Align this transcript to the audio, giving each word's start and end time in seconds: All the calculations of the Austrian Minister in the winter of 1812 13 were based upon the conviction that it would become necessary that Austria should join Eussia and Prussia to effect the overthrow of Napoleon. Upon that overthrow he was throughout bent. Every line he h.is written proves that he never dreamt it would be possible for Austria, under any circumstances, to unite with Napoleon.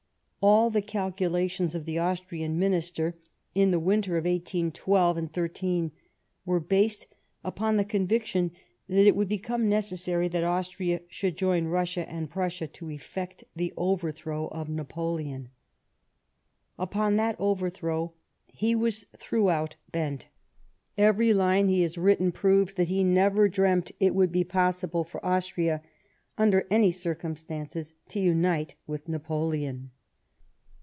All 0.43 0.71
the 0.71 0.81
calculations 0.81 1.75
of 1.75 1.85
the 1.85 1.99
Austrian 1.99 2.57
Minister 2.57 3.15
in 3.53 3.69
the 3.69 3.77
winter 3.79 4.17
of 4.17 4.25
1812 4.25 5.29
13 5.31 5.91
were 6.45 6.59
based 6.59 7.05
upon 7.43 7.77
the 7.77 7.85
conviction 7.85 8.49
that 8.89 9.05
it 9.05 9.15
would 9.15 9.29
become 9.29 9.69
necessary 9.69 10.27
that 10.29 10.43
Austria 10.43 11.01
should 11.09 11.37
join 11.37 11.65
Eussia 11.67 12.07
and 12.07 12.27
Prussia 12.27 12.65
to 12.65 12.89
effect 12.89 13.43
the 13.55 13.71
overthrow 13.77 14.47
of 14.47 14.67
Napoleon. 14.67 15.49
Upon 16.79 17.17
that 17.17 17.35
overthrow 17.37 18.13
he 18.47 18.73
was 18.73 19.05
throughout 19.19 19.75
bent. 19.91 20.27
Every 20.97 21.35
line 21.35 21.67
he 21.67 21.83
h.is 21.83 21.99
written 21.99 22.31
proves 22.31 22.73
that 22.73 22.87
he 22.87 23.03
never 23.03 23.47
dreamt 23.47 23.91
it 23.99 24.15
would 24.15 24.31
be 24.31 24.43
possible 24.43 25.03
for 25.03 25.23
Austria, 25.23 25.83
under 26.35 26.65
any 26.71 26.91
circumstances, 26.91 27.93
to 28.09 28.19
unite 28.19 28.73
with 28.87 29.07
Napoleon. 29.07 29.91